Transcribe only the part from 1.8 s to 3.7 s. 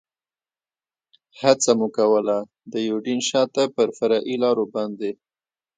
کول، د یوډین شاته